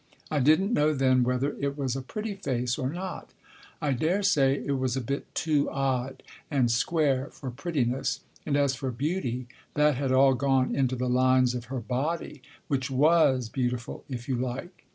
I 0.31 0.39
didn't 0.39 0.73
know 0.73 0.95
then 0.95 1.21
whether 1.21 1.55
it 1.59 1.77
was 1.77 1.95
a 1.95 2.01
pretty 2.01 2.33
face 2.33 2.79
or 2.79 2.89
not. 2.89 3.29
I 3.79 3.93
daresay 3.93 4.57
it 4.57 4.79
was 4.79 4.97
a 4.97 4.99
bit 5.01 5.27
too 5.35 5.69
odd 5.69 6.23
and 6.49 6.71
square 6.71 7.27
for 7.31 7.51
prettiness, 7.51 8.21
and, 8.43 8.57
as 8.57 8.73
for 8.73 8.89
beauty, 8.89 9.45
that 9.75 9.93
had 9.97 10.11
all 10.11 10.33
gone 10.33 10.73
into 10.75 10.95
the 10.95 11.07
lines 11.07 11.53
of 11.53 11.65
her 11.65 11.81
body 11.81 12.41
(which 12.67 12.89
was 12.89 13.47
beautiful, 13.47 14.03
if 14.09 14.27
you 14.27 14.35
like). 14.37 14.87